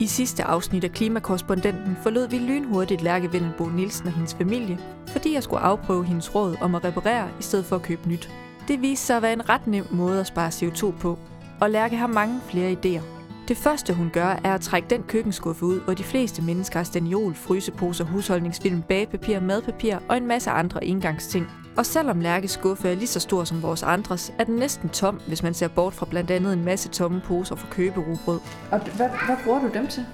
I 0.00 0.06
sidste 0.06 0.44
afsnit 0.44 0.84
af 0.84 0.92
Klimakorrespondenten 0.92 1.96
forlod 2.02 2.28
vi 2.28 2.38
lynhurtigt 2.38 3.02
Lærke 3.02 3.32
Vendelbo 3.32 3.64
Nielsen 3.64 4.06
og 4.06 4.12
hendes 4.12 4.34
familie, 4.34 4.78
fordi 5.06 5.34
jeg 5.34 5.42
skulle 5.42 5.60
afprøve 5.60 6.04
hendes 6.04 6.34
råd 6.34 6.56
om 6.60 6.74
at 6.74 6.84
reparere 6.84 7.28
i 7.40 7.42
stedet 7.42 7.64
for 7.64 7.76
at 7.76 7.82
købe 7.82 8.08
nyt. 8.08 8.30
Det 8.68 8.82
viste 8.82 9.06
sig 9.06 9.16
at 9.16 9.22
være 9.22 9.32
en 9.32 9.48
ret 9.48 9.66
nem 9.66 9.86
måde 9.90 10.20
at 10.20 10.26
spare 10.26 10.48
CO2 10.48 10.90
på, 11.00 11.18
og 11.60 11.70
Lærke 11.70 11.96
har 11.96 12.06
mange 12.06 12.40
flere 12.48 12.72
idéer. 12.72 13.15
Det 13.48 13.56
første 13.56 13.94
hun 13.94 14.10
gør, 14.12 14.40
er 14.44 14.54
at 14.54 14.60
trække 14.60 14.88
den 14.90 15.02
køkkenskuffe 15.02 15.64
ud, 15.64 15.80
hvor 15.80 15.94
de 15.94 16.02
fleste 16.02 16.42
mennesker 16.42 16.78
har 16.78 16.84
staniol, 16.84 17.34
fryseposer, 17.34 18.04
husholdningsfilm, 18.04 18.82
bagepapir, 18.82 19.40
madpapir 19.40 19.96
og 20.08 20.16
en 20.16 20.26
masse 20.26 20.50
andre 20.50 20.84
engangsting. 20.84 21.46
Og 21.76 21.86
selvom 21.86 22.20
Lærkes 22.20 22.50
skuffe 22.50 22.88
er 22.88 22.94
lige 22.94 23.06
så 23.06 23.20
stor 23.20 23.44
som 23.44 23.62
vores 23.62 23.82
andres, 23.82 24.32
er 24.38 24.44
den 24.44 24.54
næsten 24.54 24.88
tom, 24.88 25.20
hvis 25.28 25.42
man 25.42 25.54
ser 25.54 25.68
bort 25.68 25.94
fra 25.94 26.06
blandt 26.10 26.30
andet 26.30 26.52
en 26.52 26.64
masse 26.64 26.88
tomme 26.88 27.20
poser 27.20 27.56
for 27.56 27.66
køberubrød. 27.70 28.40
Og 28.70 28.78
hvad, 28.78 29.08
hvad 29.26 29.36
bruger 29.44 29.60
du 29.60 29.68
dem 29.74 29.86
til? 29.86 30.04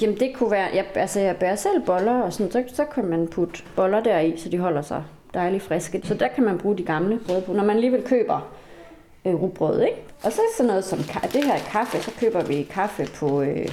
Jamen 0.00 0.20
det 0.20 0.32
kunne 0.34 0.50
være, 0.50 0.68
jeg, 0.74 0.86
altså 0.94 1.20
jeg 1.20 1.36
bærer 1.36 1.56
selv 1.56 1.82
boller, 1.86 2.20
og 2.22 2.32
sådan, 2.32 2.52
så, 2.52 2.64
så 2.74 2.84
kan 2.84 3.04
man 3.04 3.28
putte 3.28 3.62
boller 3.76 4.02
deri, 4.02 4.34
så 4.38 4.48
de 4.48 4.58
holder 4.58 4.82
sig 4.82 5.04
dejligt 5.34 5.62
friske. 5.62 6.00
Så 6.04 6.14
der 6.14 6.28
kan 6.28 6.44
man 6.44 6.58
bruge 6.58 6.78
de 6.78 6.82
gamle 6.82 7.18
brød 7.26 7.42
på, 7.42 7.52
når 7.52 7.64
man 7.64 7.76
alligevel 7.76 8.02
køber 8.02 8.40
øh, 9.24 9.34
rugbrød, 9.34 9.82
ikke? 9.82 10.02
Og 10.22 10.32
så 10.32 10.40
sådan 10.56 10.66
noget 10.66 10.84
som 10.84 10.98
det 11.32 11.44
her 11.44 11.58
kaffe, 11.58 12.02
så 12.02 12.10
køber 12.20 12.42
vi 12.42 12.62
kaffe 12.62 13.08
på, 13.14 13.42
øh, 13.42 13.68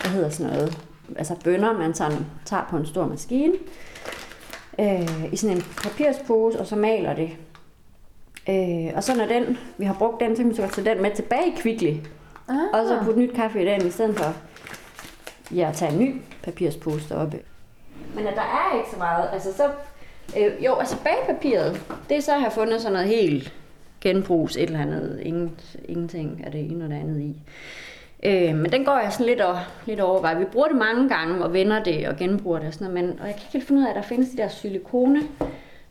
hvad 0.00 0.10
hedder 0.10 0.30
sådan 0.30 0.52
noget, 0.52 0.78
altså 1.16 1.34
bønner, 1.44 1.72
man 1.72 1.92
tager, 1.92 2.10
tager 2.44 2.66
på 2.70 2.76
en 2.76 2.86
stor 2.86 3.06
maskine, 3.06 3.54
øh, 4.78 5.32
i 5.32 5.36
sådan 5.36 5.56
en 5.56 5.62
papirspose, 5.62 6.60
og 6.60 6.66
så 6.66 6.76
maler 6.76 7.14
det. 7.14 7.30
Øh, 8.48 8.92
og 8.96 9.04
så 9.04 9.16
når 9.16 9.26
den, 9.26 9.58
vi 9.78 9.84
har 9.84 9.94
brugt 9.94 10.20
den, 10.20 10.36
så 10.36 10.42
kan 10.42 10.50
vi 10.50 10.56
så 10.56 10.68
tage 10.68 10.94
den 10.94 11.02
med 11.02 11.10
tilbage 11.14 11.46
i 11.46 11.54
Kvickly, 11.56 11.94
ah. 12.48 12.56
og 12.72 12.86
så 12.88 12.98
putte 13.04 13.20
nyt 13.20 13.34
kaffe 13.34 13.62
i 13.62 13.66
den, 13.66 13.86
i 13.86 13.90
stedet 13.90 14.18
for 14.18 14.34
ja, 15.54 15.68
at 15.68 15.76
tage 15.76 15.92
en 15.92 15.98
ny 15.98 16.22
papirspose 16.42 17.08
deroppe. 17.08 17.38
Men 18.14 18.26
at 18.26 18.34
der 18.34 18.42
er 18.42 18.76
ikke 18.78 18.90
så 18.90 18.98
meget, 18.98 19.28
altså 19.32 19.52
så, 19.52 19.70
øh, 20.38 20.64
jo, 20.64 20.74
altså 20.74 20.96
bagpapiret, 21.04 21.80
det 22.08 22.16
er 22.16 22.20
så 22.20 22.34
at 22.34 22.40
have 22.40 22.50
fundet 22.50 22.80
sådan 22.80 22.92
noget 22.92 23.08
helt 23.08 23.52
genbrugs 24.00 24.56
et 24.56 24.62
eller 24.62 24.80
andet, 24.80 25.20
ingen, 25.22 25.50
ingenting 25.84 26.42
af 26.44 26.52
det 26.52 26.70
ene 26.70 26.84
og 26.84 26.90
det 26.90 26.96
andet 26.96 27.20
i. 27.20 27.36
Øh, 28.22 28.56
men 28.56 28.72
den 28.72 28.84
går 28.84 28.98
jeg 28.98 29.12
sådan 29.12 29.26
lidt, 29.26 29.40
over, 29.40 29.58
lidt 29.86 30.00
over. 30.00 30.38
Vi 30.38 30.44
bruger 30.44 30.68
det 30.68 30.76
mange 30.76 31.08
gange 31.08 31.44
og 31.44 31.52
vender 31.52 31.82
det 31.82 32.08
og 32.08 32.16
genbruger 32.16 32.58
det 32.58 32.68
og 32.68 32.74
sådan 32.74 32.90
noget, 32.90 33.04
men, 33.04 33.20
og 33.20 33.26
jeg 33.26 33.34
kan 33.34 33.42
ikke 33.42 33.52
helt 33.52 33.66
finde 33.66 33.80
ud 33.80 33.86
af, 33.86 33.90
at 33.90 33.96
der 33.96 34.02
findes 34.02 34.30
de 34.30 34.36
der 34.36 34.48
silikone, 34.48 35.22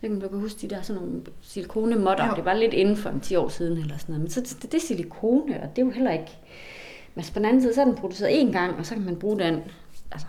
jeg 0.02 0.10
kan, 0.10 0.20
du 0.20 0.28
kan 0.28 0.40
huske 0.40 0.60
de 0.60 0.74
der 0.74 0.82
sådan 0.82 1.02
nogle 1.02 1.20
silikonemotter. 1.42 2.24
Ja. 2.24 2.30
Det 2.36 2.44
var 2.44 2.54
lidt 2.54 2.74
inden 2.74 2.96
for 2.96 3.10
en 3.10 3.20
10 3.20 3.36
år 3.36 3.48
siden 3.48 3.78
eller 3.78 3.96
sådan 3.98 4.12
noget. 4.12 4.20
Men 4.20 4.30
så 4.30 4.40
det, 4.40 4.62
det 4.62 4.74
er 4.74 4.86
silikone, 4.86 5.62
og 5.62 5.76
det 5.76 5.82
er 5.82 5.86
jo 5.86 5.92
heller 5.92 6.12
ikke... 6.12 6.38
Men 7.14 7.24
på 7.24 7.38
den 7.38 7.44
anden 7.44 7.62
side, 7.62 7.74
så 7.74 7.80
er 7.80 7.84
den 7.84 7.94
produceret 7.94 8.30
én 8.30 8.52
gang, 8.52 8.78
og 8.78 8.86
så 8.86 8.94
kan 8.94 9.04
man 9.04 9.16
bruge 9.16 9.38
den 9.38 9.62
altså, 10.12 10.26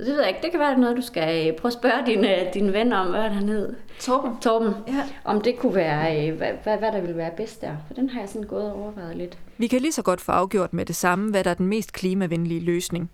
så 0.00 0.06
det 0.06 0.14
ved 0.14 0.20
jeg 0.20 0.28
ikke. 0.28 0.42
Det 0.42 0.50
kan 0.50 0.60
være 0.60 0.78
noget, 0.78 0.96
du 0.96 1.02
skal 1.02 1.48
øh, 1.48 1.56
prøve 1.56 1.70
at 1.70 1.72
spørge 1.72 2.06
din, 2.06 2.24
øh, 2.24 2.54
din 2.54 2.72
ven 2.72 2.92
om, 2.92 3.06
hvad 3.10 3.28
han 3.28 3.48
hed. 3.48 3.76
Torben. 4.00 4.40
Torben. 4.40 4.74
Ja. 4.88 5.02
Om 5.24 5.40
det 5.40 5.58
kunne 5.58 5.74
være, 5.74 6.28
øh, 6.28 6.36
hvad, 6.36 6.52
hvad, 6.62 6.78
hvad 6.78 6.92
der 6.92 7.00
ville 7.00 7.16
være 7.16 7.30
bedst 7.36 7.60
der. 7.60 7.76
For 7.86 7.94
den 7.94 8.10
har 8.10 8.20
jeg 8.20 8.28
sådan 8.28 8.48
gået 8.48 8.70
og 8.72 8.82
overvejet 8.82 9.16
lidt. 9.16 9.38
Vi 9.58 9.66
kan 9.66 9.80
lige 9.80 9.92
så 9.92 10.02
godt 10.02 10.20
få 10.20 10.32
afgjort 10.32 10.72
med 10.72 10.84
det 10.86 10.96
samme, 10.96 11.30
hvad 11.30 11.44
der 11.44 11.50
er 11.50 11.54
den 11.54 11.66
mest 11.66 11.92
klimavenlige 11.92 12.60
løsning. 12.60 13.10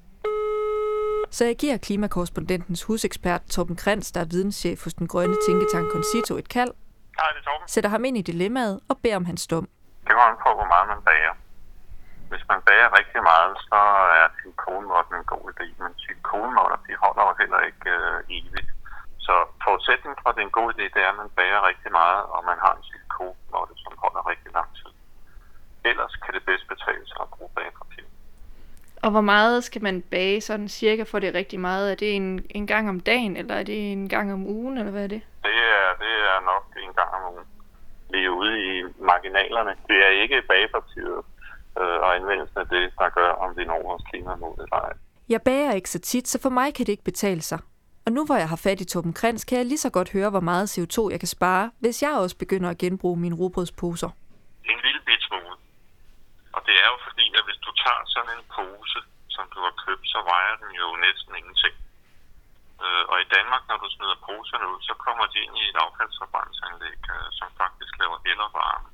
Så 1.30 1.44
jeg 1.44 1.56
giver 1.56 1.76
klimakorrespondentens 1.76 2.82
husekspert 2.82 3.42
Torben 3.50 3.76
Krantz, 3.76 4.12
der 4.12 4.20
er 4.20 4.24
videnschef 4.24 4.84
hos 4.84 4.94
den 4.94 5.06
grønne 5.06 5.36
tænketank 5.48 5.90
Concito, 5.90 6.36
et 6.36 6.48
kald. 6.48 6.70
Hej, 7.18 7.28
det 7.34 7.38
er 7.38 7.44
Torben. 7.44 7.68
Sætter 7.68 7.90
ham 7.90 8.04
ind 8.04 8.18
i 8.18 8.22
dilemmaet 8.22 8.80
og 8.88 8.98
beder 9.02 9.16
om 9.16 9.24
hans 9.24 9.46
dom. 9.46 9.68
Det 10.06 10.14
var 10.14 10.26
an 10.30 10.36
på, 10.36 10.54
hvor 10.54 10.66
meget 10.74 10.88
man 10.88 10.96
bager. 11.04 11.45
Hvis 12.30 12.44
man 12.50 12.60
bager 12.68 12.90
rigtig 12.98 13.20
meget, 13.32 13.52
så 13.68 13.80
er 14.20 14.26
silikonmåtten 14.36 15.14
en 15.16 15.30
god 15.32 15.44
idé, 15.52 15.66
men 15.82 15.92
silikonmåtter, 16.02 16.78
de 16.86 16.94
holder 17.04 17.24
jo 17.28 17.34
heller 17.40 17.60
ikke 17.68 17.90
øh, 17.98 18.36
evigt. 18.38 18.70
Så 19.26 19.34
forudsætningen 19.64 20.18
for, 20.22 20.28
at 20.28 20.36
det 20.36 20.42
er 20.42 20.50
en 20.50 20.60
god 20.60 20.68
idé, 20.74 20.84
det 20.94 21.00
er, 21.02 21.10
at 21.12 21.20
man 21.22 21.30
bager 21.38 21.68
rigtig 21.70 21.90
meget, 22.00 22.22
og 22.34 22.40
man 22.50 22.58
har 22.64 22.72
en 22.74 22.84
silikonmåtte, 22.88 23.74
som 23.84 23.92
holder 24.02 24.22
rigtig 24.32 24.50
lang 24.58 24.70
tid. 24.80 24.92
Ellers 25.90 26.14
kan 26.22 26.34
det 26.34 26.42
bedst 26.48 26.66
betale 26.74 27.04
sig 27.10 27.20
at 27.22 27.30
bruge 27.34 27.50
bagepapir. 27.56 28.04
Og 29.04 29.10
hvor 29.10 29.20
meget 29.20 29.64
skal 29.64 29.82
man 29.82 30.02
bage 30.02 30.40
sådan 30.40 30.68
cirka 30.68 31.02
for 31.02 31.18
det 31.18 31.34
rigtig 31.34 31.60
meget? 31.60 31.90
Er 31.92 31.94
det 31.94 32.16
en, 32.16 32.46
en 32.50 32.66
gang 32.66 32.88
om 32.88 33.00
dagen, 33.00 33.36
eller 33.36 33.54
er 33.54 33.62
det 33.62 33.92
en 33.92 34.08
gang 34.08 34.32
om 34.32 34.46
ugen, 34.46 34.78
eller 34.78 34.92
hvad 34.92 35.04
er 35.04 35.12
det? 35.16 35.22
Det 35.42 35.58
er, 35.78 35.86
det 36.04 36.12
er 36.32 36.40
nok 36.52 36.64
en 36.76 36.94
gang 36.94 37.10
om 37.14 37.32
ugen. 37.32 37.46
Vi 38.10 38.24
er 38.24 38.28
ude 38.28 38.54
i 38.70 38.82
marginalerne. 38.98 39.74
Det 39.88 39.98
er 40.06 40.22
ikke 40.22 40.42
bagepapiret, 40.48 41.24
øh, 41.80 41.98
og 42.04 42.16
anvendelsen 42.16 42.58
af 42.58 42.68
det, 42.68 42.84
der 42.98 43.08
gør, 43.18 43.30
om 43.44 43.56
vi 43.56 43.64
når 43.64 43.82
vores 43.88 44.04
klimamål 44.10 44.56
eller 44.64 44.76
ej. 44.76 44.92
Jeg 45.28 45.42
bager 45.42 45.72
ikke 45.72 45.90
så 45.90 45.98
tit, 45.98 46.28
så 46.28 46.38
for 46.42 46.50
mig 46.58 46.74
kan 46.74 46.86
det 46.86 46.92
ikke 46.92 47.10
betale 47.12 47.42
sig. 47.42 47.58
Og 48.06 48.12
nu 48.12 48.20
hvor 48.26 48.38
jeg 48.42 48.48
har 48.48 48.60
fat 48.66 48.80
i 48.80 48.90
Torben 48.92 49.14
Krans, 49.18 49.44
kan 49.44 49.58
jeg 49.58 49.66
lige 49.66 49.84
så 49.86 49.90
godt 49.90 50.12
høre, 50.16 50.30
hvor 50.30 50.44
meget 50.50 50.66
CO2 50.74 50.98
jeg 51.12 51.20
kan 51.20 51.32
spare, 51.36 51.64
hvis 51.82 52.02
jeg 52.02 52.12
også 52.24 52.36
begynder 52.44 52.70
at 52.70 52.78
genbruge 52.84 53.18
mine 53.24 53.36
robrødsposer. 53.40 54.10
En 54.72 54.78
lille 54.86 55.00
bit 55.06 55.22
smule. 55.28 55.56
Og 56.56 56.60
det 56.66 56.74
er 56.84 56.88
jo 56.92 56.98
fordi, 57.08 57.26
at 57.38 57.42
hvis 57.46 57.60
du 57.66 57.70
tager 57.84 58.02
sådan 58.14 58.32
en 58.38 58.44
pose, 58.54 59.00
som 59.36 59.44
du 59.54 59.58
har 59.66 59.74
købt, 59.84 60.06
så 60.14 60.18
vejer 60.32 60.54
den 60.62 60.70
jo 60.82 60.86
næsten 61.06 61.32
ingenting. 61.40 61.74
Øh, 62.84 63.04
og 63.12 63.16
i 63.24 63.26
Danmark, 63.36 63.62
når 63.70 63.78
du 63.82 63.88
smider 63.94 64.18
poserne 64.28 64.66
ud, 64.72 64.80
så 64.88 64.94
kommer 65.04 65.24
de 65.32 65.38
ind 65.44 65.54
i 65.62 65.64
et 65.70 65.78
affaldsforbrændingsanlæg, 65.84 67.00
øh, 67.14 67.28
som 67.38 67.48
faktisk 67.62 67.92
laver 68.02 68.18
el 68.30 68.40
og 68.46 68.50
varme. 68.60 68.88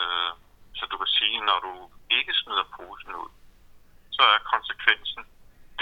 Øh, 0.00 0.31
så 0.82 0.86
du 0.92 0.96
kan 1.02 1.12
sige, 1.18 1.38
når 1.50 1.58
du 1.66 1.72
ikke 2.18 2.34
smider 2.40 2.66
posen 2.76 3.12
ud, 3.22 3.30
så 4.16 4.22
er 4.34 4.48
konsekvensen 4.54 5.22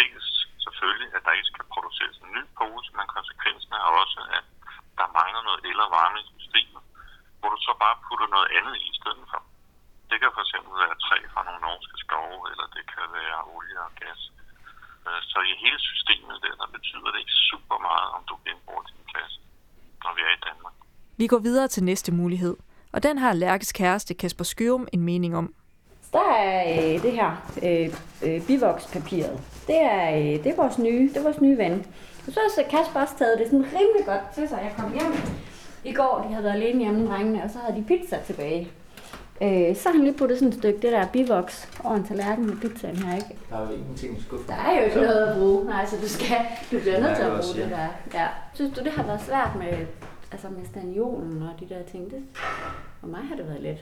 dels 0.01 0.27
selvfølgelig, 0.65 1.11
at 1.17 1.23
der 1.27 1.33
ikke 1.39 1.53
skal 1.53 1.67
produceres 1.75 2.17
en 2.25 2.31
ny 2.37 2.43
pose, 2.59 2.91
men 2.97 3.15
konsekvensen 3.17 3.73
er 3.81 3.87
også, 4.03 4.21
at 4.39 4.45
der 4.99 5.15
mangler 5.19 5.43
noget 5.49 5.61
el 5.71 5.79
og 5.85 5.91
varme 5.99 6.19
i 6.23 6.31
systemet, 6.37 6.83
hvor 7.39 7.49
du 7.55 7.59
så 7.67 7.73
bare 7.85 7.97
putter 8.07 8.29
noget 8.37 8.49
andet 8.59 8.77
i 8.89 8.93
stedet 9.01 9.25
for. 9.31 9.41
Det 10.11 10.17
kan 10.21 10.31
fx 10.37 10.51
være 10.83 11.03
træ 11.07 11.19
fra 11.33 11.43
nogle 11.47 11.63
norske 11.69 11.97
skove, 12.05 12.43
eller 12.51 12.67
det 12.77 12.85
kan 12.95 13.07
være 13.19 13.39
olie 13.55 13.81
og 13.87 13.93
gas. 14.03 14.21
Øh, 15.07 15.21
så 15.31 15.39
i 15.53 15.55
hele 15.65 15.81
systemet 15.91 16.37
der, 16.45 16.55
der 16.63 16.69
betyder 16.77 17.09
det 17.13 17.19
ikke 17.25 17.37
super 17.51 17.79
meget, 17.89 18.09
om 18.17 18.23
du 18.31 18.35
genbruger 18.47 18.85
din 18.91 19.05
kasse, 19.15 19.39
når 20.05 20.13
vi 20.17 20.21
er 20.29 20.33
i 20.39 20.45
Danmark. 20.49 20.77
Vi 21.21 21.27
går 21.33 21.41
videre 21.49 21.69
til 21.69 21.83
næste 21.91 22.11
mulighed– 22.23 22.57
og 22.93 23.03
den 23.03 23.19
har 23.19 23.33
Lærkes 23.33 23.73
kæreste 23.73 24.15
Kasper 24.15 24.45
Skørum 24.45 24.89
en 24.93 25.03
mening 25.03 25.37
om. 25.37 25.55
Der 26.13 26.33
er 26.39 26.95
øh, 26.95 27.03
det 27.03 27.13
her 27.13 27.51
øh, 27.63 27.95
øh, 28.23 28.47
bivokspapiret. 28.47 29.41
Det 29.67 29.77
er, 29.83 30.17
øh, 30.17 30.45
det 30.45 30.47
er 30.47 30.57
vores 30.57 30.79
nye, 30.79 31.09
det 31.09 31.17
er 31.17 31.23
vores 31.23 31.41
nye 31.41 31.59
ven. 31.59 31.87
Og 32.27 32.33
så 32.33 32.41
har 32.57 32.63
Kasper 32.63 33.01
også 33.01 33.15
taget 33.19 33.39
det 33.39 33.47
sådan 33.47 33.65
rimelig 33.65 34.07
godt 34.07 34.21
til 34.35 34.49
sig. 34.49 34.59
Jeg 34.63 34.73
kom 34.79 34.93
hjem 34.93 35.13
i 35.85 35.93
går, 35.93 36.25
de 36.29 36.35
havde 36.35 36.45
været 36.45 36.55
alene 36.55 36.79
hjemme, 36.79 37.07
drengene, 37.07 37.45
og 37.45 37.51
så 37.51 37.59
havde 37.59 37.81
de 37.81 37.85
pizza 37.85 38.19
tilbage. 38.27 38.69
Øh, 39.43 39.77
så 39.77 39.89
har 39.89 39.93
han 39.97 40.05
lige 40.05 40.19
puttet 40.19 40.39
sådan 40.39 40.49
et 40.49 40.59
stykke, 40.59 40.79
det 40.83 40.93
der 40.93 41.07
bivoks, 41.07 41.69
over 41.85 41.95
en 41.95 42.05
tallerken 42.05 42.47
med 42.47 42.57
pizzaen 42.57 42.97
her, 42.97 43.17
ikke? 43.17 43.37
Der 43.51 43.57
er 43.57 43.67
jo 43.67 43.75
ingenting 43.75 44.19
i 44.19 44.23
skuffen. 44.23 44.49
Der 44.49 44.55
er 44.55 44.79
jo 44.79 44.85
ikke 44.85 44.97
noget 44.97 45.27
at 45.27 45.37
bruge. 45.37 45.65
Nej, 45.65 45.87
så 45.87 45.97
du 46.03 46.09
skal, 46.09 46.37
du 46.73 46.79
bliver 46.79 47.01
nødt 47.01 47.17
til 47.17 47.23
at 47.23 47.31
bruge 47.31 47.55
det 47.63 47.71
der. 47.71 47.89
Ja. 48.15 48.27
Synes 48.55 48.79
du, 48.79 48.85
det 48.85 48.93
har 48.93 49.03
været 49.03 49.21
svært 49.21 49.51
med 49.59 49.87
altså 50.33 50.49
med 50.49 50.67
staniolen 50.67 51.43
og 51.43 51.61
de 51.61 51.75
der 51.75 51.83
ting, 51.83 52.11
det, 52.11 52.23
for 53.01 53.07
mig 53.07 53.21
har 53.29 53.37
det 53.37 53.49
været 53.49 53.63
let. 53.63 53.79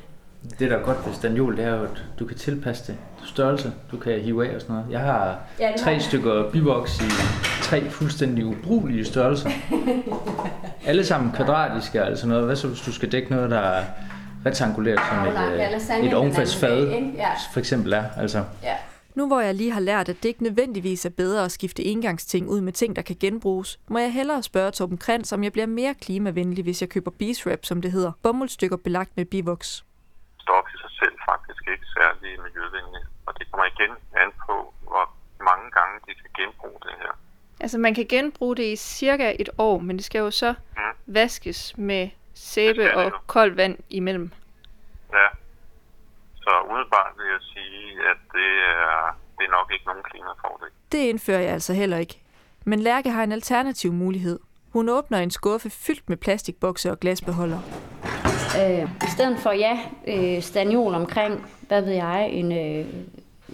Det, 0.58 0.70
der 0.70 0.76
er 0.76 0.82
godt 0.82 1.06
ved 1.06 1.14
staniol, 1.14 1.56
det 1.56 1.64
er 1.64 1.76
jo, 1.76 1.84
at 1.84 2.04
du 2.18 2.26
kan 2.26 2.36
tilpasse 2.36 2.92
det. 2.92 2.98
Størrelse, 3.24 3.72
du 3.90 3.96
kan 3.96 4.20
hive 4.20 4.48
af 4.48 4.54
og 4.54 4.60
sådan 4.60 4.74
noget. 4.76 4.90
Jeg 4.90 5.00
har 5.00 5.38
ja, 5.60 5.72
tre 5.78 5.92
har 5.92 6.00
stykker 6.00 6.50
bivoks 6.50 7.00
i 7.00 7.10
tre 7.62 7.90
fuldstændig 7.90 8.46
ubrugelige 8.46 9.04
størrelser. 9.04 9.50
Alle 10.86 11.04
sammen 11.04 11.32
kvadratiske, 11.32 12.02
altså 12.02 12.28
noget. 12.28 12.44
Hvad 12.44 12.56
så, 12.56 12.68
hvis 12.68 12.80
du 12.80 12.92
skal 12.92 13.12
dække 13.12 13.30
noget, 13.30 13.50
der 13.50 13.58
er 13.58 13.84
rektangulært, 14.46 15.00
som 15.08 16.02
et, 16.02 16.06
et 16.06 16.14
ovnfadsfad, 16.14 17.02
for 17.52 17.60
eksempel 17.60 17.92
er. 17.92 18.04
Altså. 18.16 18.44
Ja. 18.62 18.74
Nu 19.18 19.26
hvor 19.26 19.40
jeg 19.40 19.54
lige 19.54 19.72
har 19.72 19.80
lært, 19.80 20.08
at 20.08 20.16
det 20.22 20.28
ikke 20.28 20.42
nødvendigvis 20.42 21.06
er 21.06 21.10
bedre 21.10 21.44
at 21.44 21.52
skifte 21.52 21.82
engangsting 21.84 22.48
ud 22.48 22.60
med 22.60 22.72
ting, 22.72 22.96
der 22.96 23.02
kan 23.02 23.16
genbruges, 23.20 23.80
må 23.88 23.98
jeg 23.98 24.12
hellere 24.12 24.42
spørge 24.42 24.70
Torben 24.70 24.98
Krantz, 24.98 25.32
om 25.32 25.44
jeg 25.44 25.52
bliver 25.52 25.66
mere 25.66 25.94
klimavenlig, 25.94 26.64
hvis 26.64 26.80
jeg 26.82 26.90
køber 26.90 27.10
beeswrap, 27.10 27.64
som 27.64 27.82
det 27.82 27.92
hedder, 27.92 28.12
bomuldstykker 28.22 28.76
belagt 28.76 29.16
med 29.16 29.24
bivoks. 29.24 29.84
Stof 30.40 30.64
i 30.74 30.78
sig 30.82 30.90
selv 31.00 31.14
faktisk 31.30 31.62
ikke 31.72 31.86
særlig 31.98 32.30
miljøvenlig, 32.44 33.02
og 33.26 33.38
det 33.38 33.50
kommer 33.50 33.66
igen 33.66 33.92
an 34.22 34.30
på, 34.46 34.74
hvor 34.82 35.04
mange 35.48 35.70
gange 35.70 35.94
de 36.06 36.14
kan 36.20 36.30
genbruge 36.38 36.78
det 36.82 36.94
her. 36.98 37.12
Altså 37.60 37.78
man 37.78 37.94
kan 37.94 38.06
genbruge 38.08 38.56
det 38.56 38.72
i 38.72 38.76
cirka 38.76 39.36
et 39.38 39.50
år, 39.58 39.78
men 39.78 39.96
det 39.96 40.04
skal 40.04 40.18
jo 40.18 40.30
så 40.30 40.54
mm. 40.76 40.82
vaskes 41.06 41.78
med 41.78 42.10
sæbe 42.34 42.94
og 42.94 43.12
koldt 43.26 43.56
vand 43.56 43.78
imellem. 43.90 44.30
Ja, 45.12 45.28
så 46.42 46.50
umiddelbart 46.68 47.12
vil 47.18 47.26
jeg 47.26 47.40
sige, 47.40 47.57
det 48.38 48.52
er, 48.74 49.16
det 49.38 49.44
er 49.48 49.52
nok 49.58 49.68
ikke 49.74 49.86
nogen 49.86 50.04
klimafordel. 50.10 50.68
Det 50.92 50.98
indfører 50.98 51.40
jeg 51.40 51.52
altså 51.52 51.72
heller 51.72 51.98
ikke. 51.98 52.20
Men 52.64 52.78
Lærke 52.80 53.10
har 53.10 53.22
en 53.22 53.32
alternativ 53.32 53.92
mulighed. 53.92 54.38
Hun 54.72 54.88
åbner 54.88 55.18
en 55.18 55.30
skuffe 55.30 55.70
fyldt 55.70 56.08
med 56.08 56.16
plastikbokse 56.16 56.90
og 56.90 57.00
glasbeholder. 57.00 57.60
Øh, 58.60 58.82
I 58.82 59.10
stedet 59.16 59.38
for, 59.38 59.52
ja, 59.52 59.78
øh, 60.08 60.42
staniol 60.42 60.94
omkring, 60.94 61.46
hvad 61.68 61.82
ved 61.82 61.92
jeg, 61.92 62.28
en, 62.30 62.52
øh, 62.52 62.86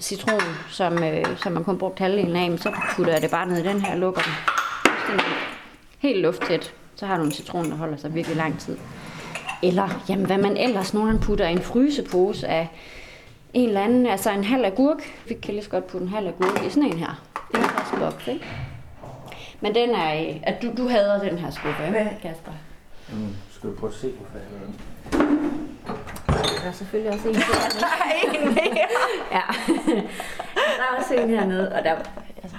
citron, 0.00 0.40
som, 0.68 1.04
øh, 1.04 1.36
som 1.36 1.52
man 1.52 1.64
kun 1.64 1.78
brugt 1.78 1.98
halvdelen 1.98 2.36
af, 2.36 2.58
så 2.58 2.72
putter 2.96 3.12
jeg 3.12 3.22
det 3.22 3.30
bare 3.30 3.46
ned 3.46 3.58
i 3.58 3.68
den 3.68 3.80
her 3.80 3.92
og 3.92 3.98
lukker 3.98 4.22
den. 4.22 4.32
Helt 5.98 6.20
lufttæt. 6.20 6.74
Så 6.96 7.06
har 7.06 7.18
du 7.18 7.24
en 7.24 7.32
citron, 7.32 7.70
der 7.70 7.76
holder 7.76 7.96
sig 7.96 8.14
virkelig 8.14 8.36
lang 8.36 8.60
tid. 8.60 8.76
Eller, 9.62 9.88
jamen, 10.08 10.26
hvad 10.26 10.38
man 10.38 10.56
ellers 10.56 10.94
nogle 10.94 11.10
gange 11.10 11.26
putter 11.26 11.48
i 11.48 11.52
en 11.52 11.62
frysepose 11.62 12.48
af 12.48 12.68
en 13.54 13.68
eller 13.68 13.80
anden, 13.80 14.06
altså 14.06 14.30
en 14.30 14.44
halv 14.44 14.64
agurk. 14.64 15.02
Vi 15.28 15.34
kan 15.34 15.54
lige 15.54 15.64
så 15.64 15.70
godt 15.70 15.86
putte 15.86 16.04
en 16.06 16.12
halv 16.12 16.26
agurk 16.28 16.64
i 16.66 16.70
sådan 16.70 16.82
en 16.82 16.98
her. 16.98 17.22
En 17.54 17.98
boks, 18.00 18.26
ikke? 18.28 18.44
Men 19.60 19.74
den 19.74 19.90
er, 19.90 20.34
at 20.42 20.62
du, 20.62 20.70
du 20.76 20.88
hader 20.88 21.20
den 21.28 21.38
her 21.38 21.50
skuffe, 21.50 21.86
ikke, 21.86 22.10
Kasper? 22.22 22.52
Mm, 23.12 23.28
skal 23.50 23.70
du 23.70 23.74
prøve 23.76 23.90
at 23.92 23.98
se, 23.98 24.10
hvorfor 24.12 24.38
jeg 24.38 24.46
gør 24.50 24.66
Der 26.62 26.68
er 26.68 26.72
selvfølgelig 26.72 27.12
også 27.12 27.28
en 27.28 27.34
hernede. 27.34 27.80
Der 27.80 27.86
er 27.86 28.48
en 28.48 28.54
mere. 28.54 28.88
ja. 29.32 29.40
Der 30.56 30.82
er 30.82 30.98
også 30.98 31.14
en 31.14 31.28
hernede, 31.30 31.72
og 31.72 31.84
der... 31.84 31.94
Altså, 32.42 32.56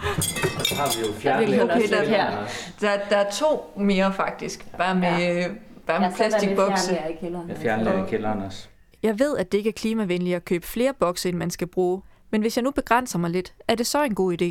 Så 0.63 0.75
har 0.75 0.95
vi 0.98 1.07
jo 1.07 1.13
Der 1.13 1.19
fjernlæg. 1.19 1.50
vil 1.59 1.63
Okay, 1.71 1.89
der, 1.89 2.03
her. 2.06 2.31
der, 2.81 2.89
der 3.09 3.18
er 3.18 3.30
to 3.31 3.74
mere 3.75 4.13
faktisk, 4.13 4.65
bare 4.77 4.95
med, 4.95 5.09
ja. 5.36 5.48
bare 5.88 6.00
med 6.00 6.09
plastikbokse. 6.15 7.00
Jeg 7.06 7.12
i 7.12 7.15
kælderen. 7.21 7.50
Jeg 7.50 7.57
fjernlæg 7.57 7.94
i 7.94 8.09
kælderen 8.09 8.41
også. 8.41 8.68
Jeg 9.07 9.19
ved, 9.19 9.37
at 9.37 9.51
det 9.51 9.57
ikke 9.57 9.73
er 9.75 9.81
klimavenligt 9.83 10.35
at 10.35 10.45
købe 10.45 10.65
flere 10.75 10.93
bokse, 10.93 11.29
end 11.29 11.37
man 11.37 11.51
skal 11.57 11.67
bruge. 11.67 12.01
Men 12.31 12.41
hvis 12.41 12.57
jeg 12.57 12.63
nu 12.63 12.71
begrænser 12.71 13.19
mig 13.19 13.29
lidt, 13.37 13.49
er 13.67 13.75
det 13.75 13.87
så 13.87 13.99
en 14.03 14.15
god 14.15 14.29
idé? 14.37 14.49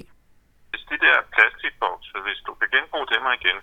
Hvis 0.70 0.84
de 0.90 0.96
der 1.06 1.16
plastikbokse, 1.34 2.12
hvis 2.26 2.40
du 2.46 2.52
kan 2.58 2.68
genbruge 2.74 3.06
dem 3.14 3.22
igen, 3.38 3.58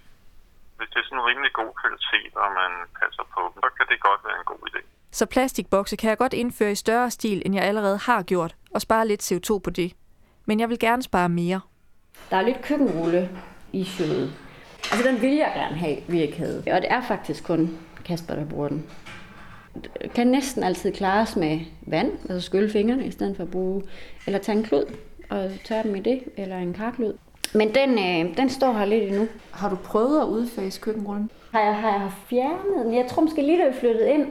hvis 0.77 0.89
det 0.93 0.99
er 0.99 1.05
sådan 1.07 1.17
en 1.17 1.25
rimelig 1.29 1.51
god 1.53 1.71
kvalitet, 1.81 2.33
og 2.43 2.49
man 2.61 2.71
passer 2.99 3.23
på 3.33 3.39
dem, 3.51 3.57
så 3.63 3.69
kan 3.77 3.85
det 3.91 3.97
godt 4.07 4.21
være 4.27 4.38
en 4.41 4.47
god 4.51 4.61
idé. 4.69 4.81
Så 5.11 5.25
plastikbokse 5.25 5.95
kan 5.95 6.09
jeg 6.09 6.17
godt 6.17 6.33
indføre 6.33 6.71
i 6.71 6.75
større 6.85 7.11
stil, 7.11 7.41
end 7.45 7.55
jeg 7.55 7.63
allerede 7.63 7.97
har 7.97 8.23
gjort, 8.23 8.55
og 8.75 8.81
spare 8.81 9.07
lidt 9.07 9.31
CO2 9.31 9.59
på 9.59 9.69
det. 9.69 9.93
Men 10.45 10.59
jeg 10.59 10.69
vil 10.69 10.79
gerne 10.79 11.03
spare 11.03 11.29
mere. 11.29 11.61
Der 12.29 12.38
er 12.38 12.41
lidt 12.41 12.61
køkkenrulle 12.63 13.29
i 13.73 13.83
showet. 13.85 14.27
Altså, 14.91 15.03
den 15.09 15.21
vil 15.21 15.35
jeg 15.43 15.51
gerne 15.55 15.77
have, 15.77 15.97
vi 16.07 16.21
ikke 16.21 16.38
havde. 16.38 16.57
Og 16.57 16.81
det 16.81 16.91
er 16.91 17.01
faktisk 17.07 17.43
kun 17.43 17.79
Kasper, 18.05 18.35
der 18.35 18.45
bruger 18.49 18.67
den. 18.67 18.89
Kan 20.15 20.27
næsten 20.27 20.63
altid 20.63 20.91
klares 20.91 21.35
med 21.35 21.59
vand, 21.88 22.12
altså 22.29 22.41
skylle 22.41 22.69
fingrene, 22.69 23.06
i 23.06 23.12
stedet 23.12 23.35
for 23.35 23.44
at 23.44 23.51
bruge, 23.51 23.83
eller 24.27 24.39
tage 24.39 24.57
en 24.57 24.63
klud 24.63 24.83
og 25.29 25.51
tørre 25.65 25.83
dem 25.83 25.95
i 25.95 26.00
det, 26.00 26.23
eller 26.38 26.57
en 26.57 26.73
karklud. 26.73 27.13
Men 27.53 27.75
den, 27.75 27.89
øh, 28.00 28.38
den 28.38 28.50
står 28.50 28.73
her 28.73 28.85
lidt 28.85 29.03
endnu. 29.03 29.27
Har 29.51 29.69
du 29.69 29.75
prøvet 29.75 30.21
at 30.21 30.25
udfase 30.25 30.81
køkkenrullen? 30.81 31.29
Har 31.51 31.62
jeg, 31.62 31.75
har 31.75 31.91
jeg 31.91 32.12
fjernet 32.29 32.85
den? 32.85 32.94
Jeg 32.95 33.06
tror 33.09 33.21
måske 33.21 33.41
lige, 33.41 33.63
da 33.63 33.68
vi 33.68 33.73
flyttede 33.79 34.09
ind. 34.09 34.25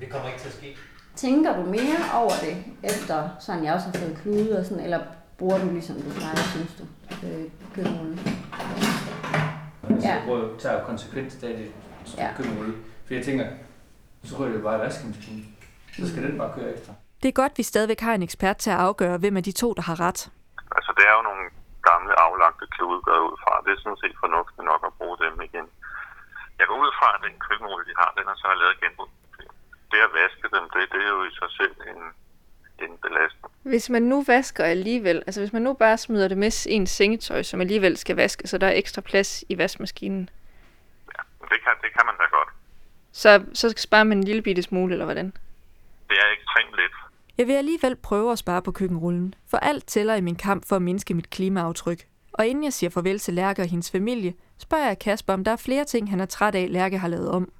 Det 0.00 0.10
kommer 0.10 0.28
ikke 0.28 0.40
til 0.40 0.48
at 0.48 0.54
ske. 0.54 0.76
Tænker 1.16 1.56
du 1.56 1.70
mere 1.70 1.98
over 2.14 2.30
det, 2.42 2.56
efter 2.90 3.28
sådan 3.40 3.64
jeg 3.64 3.74
også 3.74 3.86
har 3.86 3.92
fået 3.92 4.18
klude 4.22 4.58
og 4.58 4.64
sådan, 4.66 4.84
eller 4.84 5.00
bruger 5.38 5.58
du 5.58 5.70
ligesom 5.72 5.96
du 5.96 6.10
plejer, 6.10 6.36
synes 6.36 6.74
du, 6.78 6.84
øh, 7.26 7.44
køkkenrullen? 7.74 8.18
Så 9.88 10.08
Ja. 10.08 10.08
jeg 10.14 10.22
prøver 10.26 10.44
at 10.54 10.58
tage 10.60 10.74
konsekvens 10.86 11.34
af 11.42 11.48
det 11.56 11.66
Ja. 12.18 12.28
køkkenrulle. 12.36 12.72
For 13.06 13.14
jeg 13.14 13.24
tænker, 13.24 13.44
så 14.24 14.32
ryger 14.38 14.52
det 14.56 14.62
bare 14.62 14.76
i 14.78 14.80
vaskemaskinen. 14.80 15.56
Så 15.96 16.08
skal 16.10 16.22
den 16.22 16.38
bare 16.38 16.52
køre 16.56 16.70
ekstra. 16.74 16.92
Det 17.22 17.28
er 17.28 17.32
godt, 17.42 17.58
vi 17.58 17.62
stadigvæk 17.62 18.00
har 18.00 18.14
en 18.14 18.22
ekspert 18.22 18.56
til 18.64 18.70
at 18.70 18.80
afgøre, 18.88 19.18
hvem 19.18 19.36
af 19.36 19.44
de 19.48 19.52
to, 19.62 19.68
der 19.78 19.82
har 19.82 20.00
ret. 20.06 20.20
Altså, 20.76 20.90
det 20.96 21.04
er 21.10 21.14
jo 21.18 21.22
nogle 21.30 21.44
gamle 21.90 22.12
aflagte 22.26 22.64
jeg 22.78 22.86
ud 23.28 23.36
fra. 23.42 23.52
Det 23.64 23.70
er 23.72 23.80
sådan 23.84 24.02
set 24.02 24.16
fornuftigt 24.24 24.64
nok 24.70 24.82
at 24.88 24.92
bruge 24.98 25.16
dem 25.24 25.34
igen. 25.48 25.66
Jeg 26.58 26.66
går 26.68 26.78
ud 26.84 26.92
fra, 26.98 27.08
at 27.16 27.20
den 27.26 27.34
køkkenrulle, 27.46 27.84
de 27.90 27.94
har, 28.00 28.10
den 28.18 28.26
er 28.32 28.36
så 28.42 28.48
lavet 28.62 28.80
genbrug. 28.82 29.10
Det 29.90 29.98
at 30.08 30.12
vaske 30.20 30.46
dem, 30.56 30.64
det, 30.72 30.82
det 30.92 31.00
er 31.06 31.12
jo 31.16 31.22
i 31.30 31.32
sig 31.40 31.50
selv 31.58 31.74
en, 31.92 32.00
en 32.84 32.92
belastning. 33.04 33.50
Hvis 33.72 33.90
man 33.90 34.02
nu 34.02 34.24
vasker 34.34 34.64
alligevel, 34.64 35.18
altså 35.26 35.40
hvis 35.40 35.52
man 35.52 35.62
nu 35.62 35.72
bare 35.72 35.98
smider 35.98 36.28
det 36.28 36.38
med 36.38 36.66
ens 36.76 36.90
sengetøj, 36.90 37.42
som 37.42 37.60
alligevel 37.60 37.96
skal 37.96 38.16
vaske, 38.16 38.48
så 38.48 38.58
der 38.58 38.66
er 38.66 38.76
ekstra 38.82 39.02
plads 39.10 39.44
i 39.48 39.58
vaskemaskinen, 39.58 40.30
Det 41.52 41.58
kan, 41.64 41.74
det 41.84 41.90
kan 41.96 42.04
man 42.08 42.16
da 42.22 42.26
godt. 42.36 42.48
Så, 43.12 43.42
så 43.52 43.74
sparer 43.76 44.04
man 44.04 44.18
en 44.18 44.24
lille 44.24 44.42
bitte 44.42 44.62
smule, 44.62 44.92
eller 44.92 45.04
hvordan? 45.04 45.26
Det 46.08 46.16
er 46.18 46.32
ekstremt 46.32 46.76
let. 46.76 46.90
Jeg 47.38 47.46
vil 47.46 47.52
alligevel 47.52 47.96
prøve 47.96 48.32
at 48.32 48.38
spare 48.38 48.62
på 48.62 48.72
køkkenrullen, 48.72 49.34
for 49.50 49.56
alt 49.56 49.86
tæller 49.86 50.14
i 50.14 50.20
min 50.20 50.36
kamp 50.36 50.68
for 50.68 50.76
at 50.76 50.82
mindske 50.82 51.14
mit 51.14 51.30
klimaaftryk. 51.30 52.06
Og 52.32 52.46
inden 52.46 52.64
jeg 52.64 52.72
siger 52.72 52.90
farvel 52.90 53.18
til 53.18 53.34
Lærke 53.34 53.62
og 53.62 53.68
hendes 53.68 53.90
familie, 53.90 54.34
spørger 54.58 54.86
jeg 54.86 54.98
Kasper, 54.98 55.32
om 55.32 55.44
der 55.44 55.52
er 55.52 55.56
flere 55.56 55.84
ting, 55.84 56.10
han 56.10 56.20
er 56.20 56.26
træt 56.26 56.54
af, 56.54 56.66
Lærke 56.70 56.98
har 56.98 57.08
lavet 57.08 57.30
om. 57.30 57.52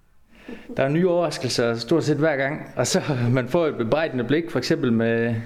Der 0.76 0.82
er 0.82 0.88
nye 0.88 1.08
overraskelser 1.08 1.75
stort 1.75 2.04
set 2.04 2.16
hver 2.16 2.37
gang, 2.37 2.72
og 2.76 2.87
så 2.87 3.02
man 3.34 3.49
får 3.49 3.66
et 3.66 3.76
bebrejdende 3.76 4.25
blik, 4.25 4.50
for 4.50 4.58
eksempel 4.58 4.93
med 4.93 5.37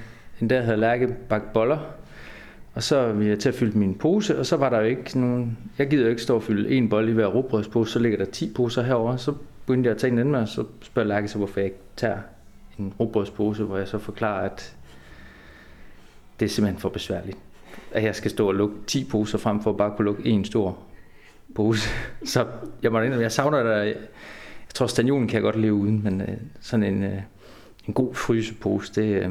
en 0.40 0.50
der 0.50 0.62
havde 0.62 0.76
Lærke 0.76 1.08
bagt 1.28 1.52
boller, 1.52 1.78
og 2.74 2.82
så 2.82 3.12
ville 3.12 3.30
jeg 3.30 3.38
til 3.38 3.48
at 3.48 3.54
fylde 3.54 3.78
min 3.78 3.94
pose, 3.94 4.38
og 4.38 4.46
så 4.46 4.56
var 4.56 4.70
der 4.70 4.78
jo 4.78 4.84
ikke 4.84 5.20
nogen... 5.20 5.58
Jeg 5.78 5.90
gider 5.90 6.02
jo 6.02 6.10
ikke 6.10 6.22
stå 6.22 6.34
og 6.34 6.42
fylde 6.42 6.70
en 6.70 6.88
bolle 6.88 7.10
i 7.10 7.14
hver 7.14 7.26
rugbrødspose, 7.26 7.92
så 7.92 7.98
ligger 7.98 8.18
der 8.18 8.24
10 8.24 8.52
poser 8.56 8.82
herover. 8.82 9.16
Så 9.16 9.34
begyndte 9.66 9.88
jeg 9.88 9.94
at 9.94 10.00
tage 10.00 10.12
en 10.12 10.18
anden 10.18 10.32
med, 10.32 10.40
og 10.40 10.48
så 10.48 10.64
spørger 10.82 11.08
Lærke 11.08 11.28
så, 11.28 11.38
hvorfor 11.38 11.60
jeg 11.60 11.64
ikke 11.64 11.80
tager 11.96 12.18
en 12.78 12.94
rugbrødspose, 13.00 13.64
hvor 13.64 13.78
jeg 13.78 13.88
så 13.88 13.98
forklarer, 13.98 14.50
at 14.50 14.76
det 16.40 16.46
er 16.46 16.50
simpelthen 16.50 16.80
for 16.80 16.88
besværligt. 16.88 17.38
At 17.92 18.02
jeg 18.02 18.14
skal 18.14 18.30
stå 18.30 18.48
og 18.48 18.54
lukke 18.54 18.76
10 18.86 19.04
poser 19.04 19.38
frem 19.38 19.62
for 19.62 19.70
at 19.70 19.76
bare 19.76 19.96
kunne 19.96 20.04
lukke 20.04 20.24
en 20.24 20.44
stor 20.44 20.78
pose. 21.54 21.88
Så 22.24 22.46
jeg 22.82 22.92
må 22.92 23.00
indrømme, 23.00 23.22
jeg 23.22 23.32
savner 23.32 23.62
der 23.62 23.82
jeg 23.82 24.74
tror, 24.74 24.86
stagnonen 24.86 25.28
kan 25.28 25.34
jeg 25.34 25.42
godt 25.42 25.60
leve 25.60 25.74
uden, 25.74 26.04
men 26.04 26.20
øh, 26.20 26.36
sådan 26.60 26.94
en, 26.94 27.02
øh, 27.02 27.22
en 27.86 27.94
god 27.94 28.14
frysepose, 28.14 28.92
det, 28.94 29.22
øh, 29.22 29.30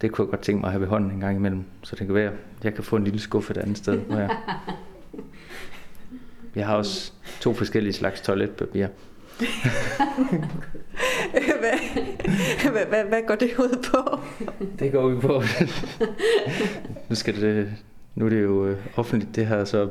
det 0.00 0.12
kunne 0.12 0.24
jeg 0.24 0.30
godt 0.30 0.40
tænke 0.40 0.60
mig 0.60 0.68
at 0.68 0.72
have 0.72 0.80
ved 0.80 0.88
hånden 0.88 1.10
en 1.10 1.20
gang 1.20 1.36
imellem. 1.36 1.64
Så 1.82 1.96
det 1.96 2.06
kan 2.06 2.14
være, 2.14 2.32
at 2.58 2.64
jeg 2.64 2.74
kan 2.74 2.84
få 2.84 2.96
en 2.96 3.04
lille 3.04 3.18
skuffe 3.18 3.50
et 3.50 3.56
andet 3.56 3.78
sted. 3.78 3.98
Hvor 3.98 4.16
jeg... 4.18 4.36
jeg 6.56 6.66
har 6.66 6.76
også 6.76 7.12
to 7.40 7.54
forskellige 7.54 7.92
slags 7.92 8.20
toiletpapir. 8.20 8.86
hvad, 11.60 11.78
hvad, 12.72 12.86
hvad, 12.88 13.04
hvad 13.04 13.22
går 13.26 13.34
det 13.34 13.50
ud 13.58 13.84
på? 13.92 14.20
Det 14.78 14.92
går 14.92 15.02
ud 15.02 15.20
på. 15.20 15.42
nu, 17.08 17.14
skal 17.14 17.40
det, 17.40 17.72
nu 18.14 18.24
er 18.24 18.30
det 18.30 18.42
jo 18.42 18.66
øh, 18.66 18.78
offentligt 18.96 19.36
det 19.36 19.46
her, 19.46 19.64
så 19.64 19.88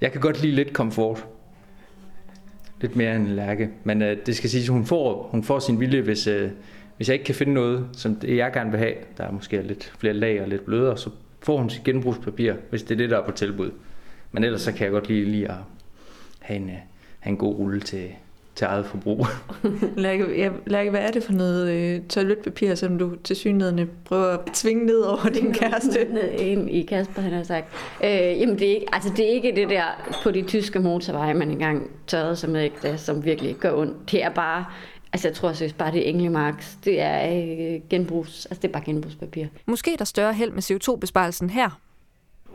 jeg 0.00 0.12
kan 0.12 0.20
godt 0.20 0.42
lide 0.42 0.54
lidt 0.54 0.72
komfort. 0.72 1.26
Lidt 2.80 2.96
mere 2.96 3.16
end 3.16 3.28
Lærke. 3.28 3.70
Men 3.84 4.02
øh, 4.02 4.16
det 4.26 4.36
skal 4.36 4.50
siges, 4.50 4.68
at 4.68 4.72
hun 4.72 4.86
får, 4.86 5.28
hun 5.30 5.44
får 5.44 5.58
sin 5.58 5.80
vilje, 5.80 6.00
hvis, 6.00 6.26
øh, 6.26 6.50
hvis 6.96 7.08
jeg 7.08 7.14
ikke 7.14 7.24
kan 7.24 7.34
finde 7.34 7.54
noget, 7.54 7.88
som 7.92 8.16
det, 8.16 8.36
jeg 8.36 8.52
gerne 8.52 8.70
vil 8.70 8.78
have. 8.78 8.94
Der 9.18 9.24
er 9.24 9.32
måske 9.32 9.62
lidt 9.62 9.92
flere 9.98 10.14
lag 10.14 10.42
og 10.42 10.48
lidt 10.48 10.64
blødere, 10.64 10.98
så 10.98 11.10
får 11.42 11.58
hun 11.58 11.70
sit 11.70 11.84
genbrugspapir, 11.84 12.54
hvis 12.70 12.82
det 12.82 12.94
er 12.94 12.98
det, 12.98 13.10
der 13.10 13.18
er 13.18 13.24
på 13.24 13.32
tilbud. 13.32 13.70
Men 14.32 14.44
ellers 14.44 14.62
så 14.62 14.72
kan 14.72 14.84
jeg 14.84 14.90
godt 14.90 15.08
lide, 15.08 15.24
lige 15.24 15.48
at 15.48 15.56
have 16.42 16.56
en, 16.56 16.70
have 17.20 17.30
en 17.30 17.36
god 17.36 17.54
rulle 17.54 17.80
til, 17.80 18.10
til 18.54 18.64
eget 18.64 18.86
forbrug. 18.86 19.26
Lærke, 19.96 20.38
ja, 20.38 20.50
Lærke, 20.66 20.90
hvad 20.90 21.00
er 21.00 21.10
det 21.10 21.24
for 21.24 21.32
noget 21.32 21.70
øh, 21.70 22.08
toiletpapir, 22.08 22.74
som 22.74 22.98
du 22.98 23.16
til 23.16 23.36
synligheden 23.36 23.90
prøver 24.04 24.38
at 24.38 24.40
tvinge 24.54 24.86
ned 24.86 25.00
over 25.00 25.28
din 25.28 25.54
kæreste? 25.54 26.22
Ind 26.38 26.70
i 26.70 26.82
Kasper, 26.82 27.22
han 27.22 27.32
har 27.32 27.42
sagt. 27.42 27.66
Øh, 28.04 28.10
jamen, 28.10 28.58
det 28.58 28.70
er, 28.70 28.74
ikke, 28.74 28.86
altså, 28.92 29.12
det 29.16 29.24
er 29.24 29.30
ikke 29.30 29.52
det 29.56 29.70
der 29.70 29.84
på 30.22 30.30
de 30.30 30.42
tyske 30.42 30.78
motorveje, 30.78 31.34
man 31.34 31.50
engang 31.50 31.90
tørrede 32.06 32.36
sig 32.36 32.50
med, 32.50 32.62
ikke, 32.62 32.98
som 32.98 33.24
virkelig 33.24 33.56
gør 33.56 33.72
ondt. 33.72 34.10
Det 34.10 34.24
er 34.24 34.30
bare, 34.30 34.64
altså 35.12 35.28
jeg 35.28 35.36
tror 35.36 35.52
seriøst 35.52 35.78
bare, 35.78 35.92
det 35.92 36.06
er 36.06 36.10
Englemarks. 36.10 36.78
Det 36.84 37.00
er 37.00 37.18
øh, 37.26 37.80
genbrugs, 37.90 38.46
altså 38.46 38.62
det 38.62 38.68
er 38.68 38.72
bare 38.72 38.84
genbrugspapir. 38.84 39.46
Måske 39.66 39.92
er 39.92 39.96
der 39.96 40.04
større 40.04 40.34
held 40.34 40.50
med 40.50 40.62
CO2-besparelsen 40.62 41.50
her. 41.50 41.70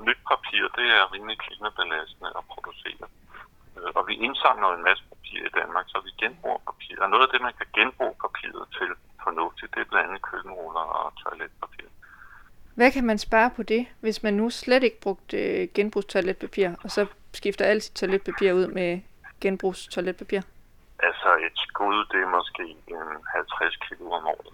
Nyt 0.08 0.22
papir, 0.32 0.64
det 0.78 0.88
er 0.98 1.14
rimelig 1.14 1.38
klimabelastende 1.38 2.30
at 2.40 2.44
producere. 2.54 3.08
Øh, 3.80 3.90
Og 3.98 4.04
vi 4.10 4.14
indsamler 4.28 4.68
en 4.68 4.84
masse 4.90 5.04
papir 5.12 5.40
i 5.50 5.52
Danmark, 5.60 5.86
så 5.88 5.98
vi 6.06 6.12
genbruger 6.24 6.62
papir. 6.70 6.96
Og 7.04 7.10
noget 7.10 7.24
af 7.26 7.32
det, 7.34 7.42
man 7.48 7.54
kan 7.60 7.68
genbruge 7.78 8.16
papiret 8.26 8.66
til 8.78 8.90
fornuftigt, 9.24 9.74
det 9.74 9.82
er 9.82 9.90
blandt 9.92 10.08
andet 10.08 10.22
køkkenruller 10.30 10.86
og 11.00 11.06
toiletpapir. 11.22 11.88
Hvad 12.76 12.92
kan 12.92 13.06
man 13.06 13.18
spare 13.18 13.50
på 13.56 13.64
det, 13.64 13.88
hvis 14.00 14.24
man 14.24 14.34
nu 14.34 14.50
slet 14.50 14.84
ikke 14.84 15.00
brugte 15.02 15.38
øh, 15.38 15.68
genbrugstoiletpapir, 15.76 16.70
og 16.84 16.92
så 16.92 17.06
skifter 17.34 17.66
alt 17.66 17.84
sit 17.84 17.96
toiletpapir 17.96 18.54
ud 18.54 18.68
med 18.68 19.00
genbrugstoiletpapir? 19.42 20.42
Altså 21.00 21.30
et 21.48 21.58
skud, 21.68 22.06
det 22.12 22.20
er 22.22 22.30
måske 22.38 22.64
en 22.88 23.08
50 23.36 23.76
kilo 23.76 24.12
om 24.12 24.28
året. 24.28 24.54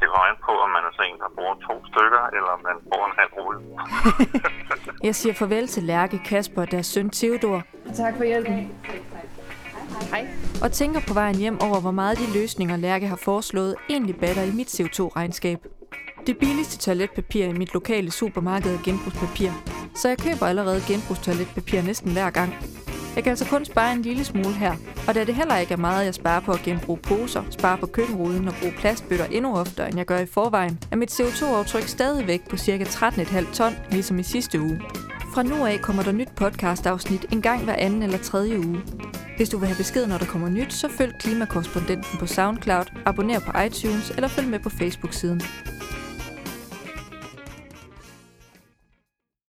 Det 0.00 0.08
var 0.14 0.38
på, 0.46 0.52
om 0.64 0.70
man 0.76 0.82
er 0.88 0.92
sådan 0.96 1.10
en, 1.12 1.18
der 1.24 1.30
bruger 1.36 1.54
to 1.68 1.74
stykker, 1.90 2.22
eller 2.36 2.50
om 2.56 2.60
man 2.68 2.76
bruger 2.88 3.06
en 3.10 3.16
halv 3.20 3.32
rulle. 3.38 3.60
Jeg 5.08 5.14
siger 5.14 5.34
farvel 5.34 5.66
til 5.68 5.82
Lærke, 5.82 6.18
Kasper 6.18 6.62
og 6.62 6.70
deres 6.70 6.86
søn 6.86 7.10
Theodor, 7.10 7.62
Tak 7.96 8.16
for 8.16 8.24
hjælpen. 8.24 8.72
og 10.62 10.72
tænker 10.72 11.00
på 11.08 11.14
vejen 11.14 11.36
hjem 11.36 11.60
over, 11.60 11.80
hvor 11.80 11.90
meget 11.90 12.18
de 12.18 12.38
løsninger, 12.40 12.76
Lærke 12.76 13.06
har 13.06 13.16
foreslået, 13.16 13.74
egentlig 13.90 14.16
batter 14.16 14.42
i 14.42 14.50
mit 14.50 14.80
CO2-regnskab. 14.80 15.58
Det 16.26 16.38
billigste 16.38 16.78
toiletpapir 16.78 17.44
i 17.44 17.52
mit 17.52 17.74
lokale 17.74 18.10
supermarked 18.10 18.74
er 18.74 18.82
genbrugspapir, 18.84 19.50
så 19.94 20.08
jeg 20.08 20.18
køber 20.18 20.46
allerede 20.46 20.80
genbrugstoiletpapir 20.88 21.82
næsten 21.82 22.12
hver 22.12 22.30
gang. 22.30 22.54
Jeg 23.16 23.24
kan 23.24 23.30
altså 23.30 23.44
kun 23.44 23.64
spare 23.64 23.92
en 23.92 24.02
lille 24.02 24.24
smule 24.24 24.52
her, 24.52 24.74
og 25.08 25.14
da 25.14 25.24
det 25.24 25.34
heller 25.34 25.56
ikke 25.56 25.72
er 25.72 25.78
meget, 25.78 26.04
jeg 26.04 26.14
sparer 26.14 26.40
på 26.40 26.52
at 26.52 26.62
genbruge 26.62 26.98
poser, 26.98 27.42
spare 27.50 27.78
på 27.78 27.86
køkkenruden 27.86 28.48
og 28.48 28.54
bruge 28.60 28.72
plastbøtter 28.78 29.24
endnu 29.24 29.56
oftere, 29.56 29.88
end 29.88 29.96
jeg 29.96 30.06
gør 30.06 30.18
i 30.18 30.26
forvejen, 30.26 30.78
er 30.90 30.96
mit 30.96 31.20
CO2-aftryk 31.20 31.88
stadigvæk 31.88 32.48
på 32.50 32.56
ca. 32.56 32.84
13,5 32.84 33.54
ton, 33.54 33.72
ligesom 33.90 34.18
i 34.18 34.22
sidste 34.22 34.60
uge. 34.60 34.80
Fra 35.34 35.42
nu 35.42 35.66
af 35.66 35.80
kommer 35.82 36.02
der 36.02 36.12
nyt 36.12 36.28
podcast-afsnit 36.36 37.26
en 37.32 37.42
gang 37.42 37.64
hver 37.64 37.74
anden 37.74 38.02
eller 38.02 38.18
tredje 38.18 38.58
uge. 38.58 38.80
Hvis 39.36 39.48
du 39.48 39.58
vil 39.58 39.68
have 39.68 39.76
besked, 39.76 40.06
når 40.06 40.18
der 40.18 40.26
kommer 40.26 40.48
nyt, 40.48 40.72
så 40.72 40.88
følg 40.88 41.12
Klimakorrespondenten 41.20 42.18
på 42.18 42.26
SoundCloud, 42.26 42.84
abonner 43.06 43.40
på 43.40 43.60
iTunes 43.60 44.10
eller 44.10 44.28
følg 44.28 44.48
med 44.48 44.58
på 44.58 44.70
Facebook-siden. 44.70 45.42